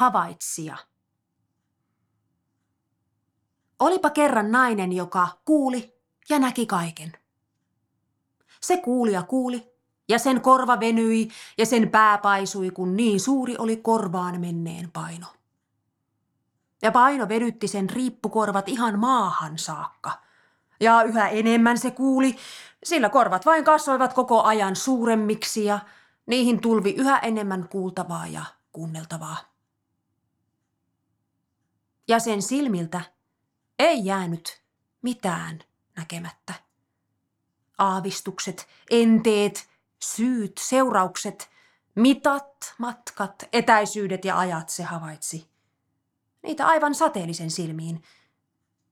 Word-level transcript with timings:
havaitsija. 0.00 0.76
Olipa 3.78 4.10
kerran 4.10 4.52
nainen, 4.52 4.92
joka 4.92 5.28
kuuli 5.44 6.00
ja 6.28 6.38
näki 6.38 6.66
kaiken. 6.66 7.12
Se 8.60 8.76
kuuli 8.76 9.12
ja 9.12 9.22
kuuli, 9.22 9.72
ja 10.08 10.18
sen 10.18 10.40
korva 10.40 10.80
venyi 10.80 11.28
ja 11.58 11.66
sen 11.66 11.90
pää 11.90 12.18
paisui, 12.18 12.70
kun 12.70 12.96
niin 12.96 13.20
suuri 13.20 13.56
oli 13.58 13.76
korvaan 13.76 14.40
menneen 14.40 14.90
paino. 14.90 15.26
Ja 16.82 16.92
paino 16.92 17.28
vedytti 17.28 17.68
sen 17.68 17.90
riippukorvat 17.90 18.68
ihan 18.68 18.98
maahan 18.98 19.58
saakka. 19.58 20.10
Ja 20.80 21.02
yhä 21.02 21.28
enemmän 21.28 21.78
se 21.78 21.90
kuuli, 21.90 22.36
sillä 22.84 23.08
korvat 23.08 23.46
vain 23.46 23.64
kasvoivat 23.64 24.12
koko 24.12 24.42
ajan 24.42 24.76
suuremmiksi 24.76 25.64
ja 25.64 25.78
niihin 26.26 26.60
tulvi 26.60 26.90
yhä 26.90 27.18
enemmän 27.18 27.68
kuultavaa 27.68 28.26
ja 28.26 28.44
kuunneltavaa. 28.72 29.49
Ja 32.10 32.18
sen 32.18 32.42
silmiltä 32.42 33.00
ei 33.78 34.04
jäänyt 34.04 34.62
mitään 35.02 35.60
näkemättä. 35.96 36.54
Aavistukset, 37.78 38.68
enteet, 38.90 39.68
syyt, 40.02 40.52
seuraukset, 40.60 41.50
mitat, 41.94 42.74
matkat, 42.78 43.42
etäisyydet 43.52 44.24
ja 44.24 44.38
ajat 44.38 44.68
se 44.68 44.82
havaitsi. 44.82 45.48
Niitä 46.42 46.66
aivan 46.66 46.94
sateellisen 46.94 47.50
silmiin. 47.50 48.02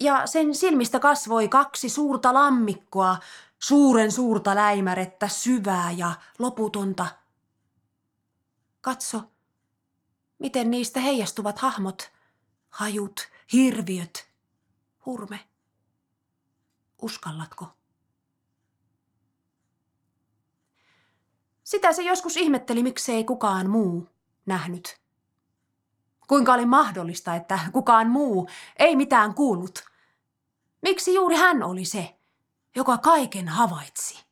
Ja 0.00 0.26
sen 0.26 0.54
silmistä 0.54 1.00
kasvoi 1.00 1.48
kaksi 1.48 1.88
suurta 1.88 2.34
lammikkoa, 2.34 3.16
suuren 3.58 4.12
suurta 4.12 4.54
läimärettä, 4.54 5.28
syvää 5.28 5.90
ja 5.90 6.12
loputonta. 6.38 7.06
Katso, 8.80 9.22
miten 10.38 10.70
niistä 10.70 11.00
heijastuvat 11.00 11.58
hahmot, 11.58 12.19
hajut, 12.70 13.28
hirviöt, 13.52 14.28
hurme. 15.06 15.40
Uskallatko? 17.02 17.66
Sitä 21.62 21.92
se 21.92 22.02
joskus 22.02 22.36
ihmetteli, 22.36 22.82
miksei 22.82 23.24
kukaan 23.24 23.70
muu 23.70 24.08
nähnyt. 24.46 25.00
Kuinka 26.28 26.52
oli 26.52 26.66
mahdollista, 26.66 27.34
että 27.34 27.58
kukaan 27.72 28.10
muu 28.10 28.48
ei 28.78 28.96
mitään 28.96 29.34
kuullut? 29.34 29.84
Miksi 30.82 31.14
juuri 31.14 31.36
hän 31.36 31.62
oli 31.62 31.84
se, 31.84 32.16
joka 32.76 32.98
kaiken 32.98 33.48
havaitsi? 33.48 34.24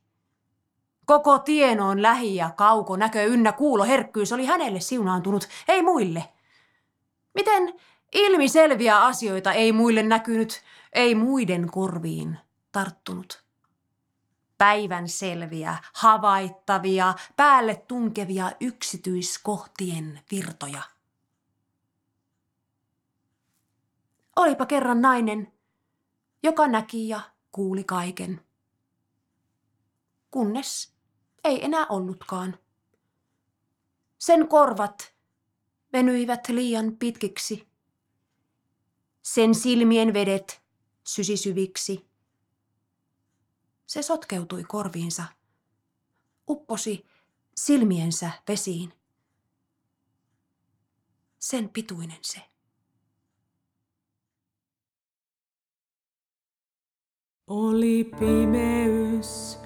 Koko 1.05 1.39
tienoon 1.39 2.01
lähi- 2.01 2.35
ja 2.35 2.49
kauko, 2.57 2.97
näkö, 2.97 3.23
ynnä, 3.23 3.51
kuulo, 3.51 3.83
herkkyys 3.83 4.31
oli 4.31 4.45
hänelle 4.45 4.79
siunaantunut, 4.79 5.47
ei 5.67 5.81
muille. 5.81 6.29
Miten 7.33 7.73
ilmiselviä 8.13 9.05
asioita 9.05 9.53
ei 9.53 9.71
muille 9.71 10.03
näkynyt, 10.03 10.61
ei 10.93 11.15
muiden 11.15 11.71
korviin 11.71 12.37
tarttunut? 12.71 13.43
Päivän 14.57 15.09
selviä, 15.09 15.77
havaittavia, 15.93 17.13
päälle 17.35 17.75
tunkevia 17.87 18.51
yksityiskohtien 18.59 20.19
virtoja. 20.31 20.81
Olipa 24.35 24.65
kerran 24.65 25.01
nainen, 25.01 25.53
joka 26.43 26.67
näki 26.67 27.09
ja 27.09 27.21
kuuli 27.51 27.83
kaiken. 27.83 28.41
Kunnes 30.31 30.93
ei 31.43 31.65
enää 31.65 31.85
ollutkaan. 31.89 32.59
Sen 34.17 34.47
korvat 34.47 35.13
venyivät 35.93 36.49
liian 36.49 36.97
pitkiksi. 36.99 37.68
Sen 39.21 39.55
silmien 39.55 40.13
vedet 40.13 40.61
sysisyviksi. 41.03 42.05
Se 43.85 44.01
sotkeutui 44.01 44.63
korviinsa, 44.63 45.23
upposi 46.49 47.05
silmiensä 47.55 48.31
vesiin. 48.47 48.93
Sen 51.39 51.69
pituinen 51.69 52.17
se. 52.21 52.41
Oli 57.47 58.11
pimeys, 58.19 59.59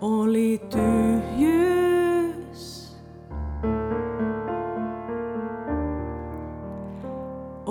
oli 0.00 0.60
tyhjyys. 0.70 1.49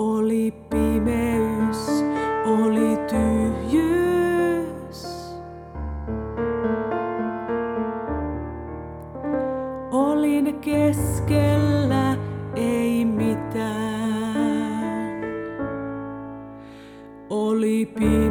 Oli 0.00 0.50
pimeys, 0.70 2.04
oli 2.46 2.96
tyhjyys. 3.10 5.00
Olin 9.90 10.54
keskellä, 10.60 12.16
ei 12.54 13.04
mitään. 13.04 13.60
Oli 17.30 17.86
pimeys, 17.86 18.29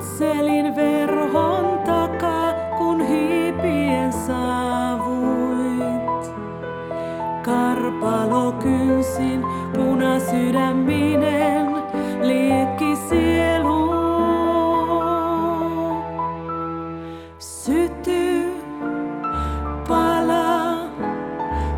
Katselin 0.00 0.76
verhon 0.76 1.78
takaa, 1.84 2.52
kun 2.78 3.00
hiipien 3.00 4.12
saavuit. 4.12 5.44
Karpalo 7.44 8.52
kynsin, 8.52 9.44
punasydäminen, 9.76 11.66
liekki 12.22 12.96
sielu. 13.08 13.90
Syty, 17.38 18.52
palaa, 19.88 20.76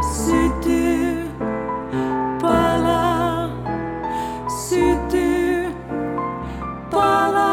syty, 0.01 1.19
palaa, 2.43 3.49
syty, 4.49 5.67
palaa, 6.91 7.52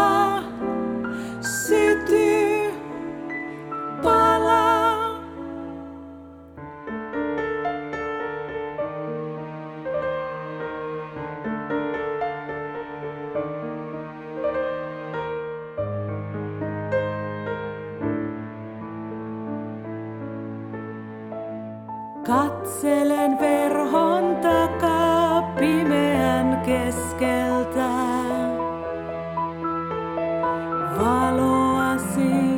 Katselen 22.28 23.40
verhon 23.40 24.36
takaa 24.36 25.42
pimeän 25.42 26.62
keskeltä. 26.66 27.90
Valoasi, 31.00 32.56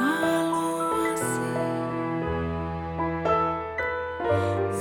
valoasi. 0.00 1.50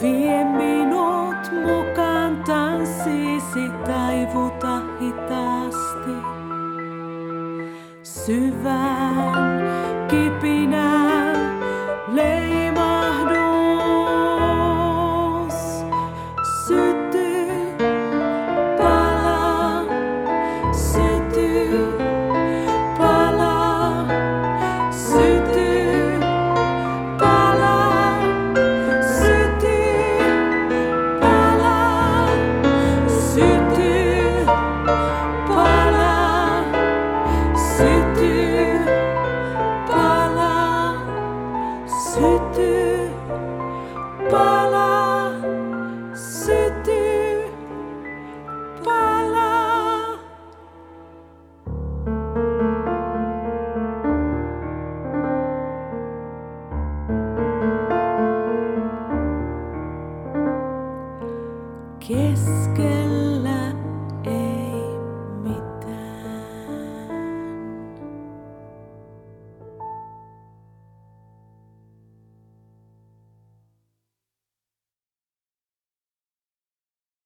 Vie 0.01 0.45
minut 0.45 1.51
mukaan 1.65 2.43
tanssisi 2.45 3.69
taivuta 3.85 4.81
hitaasti. 4.99 6.13
Syvään 8.03 9.42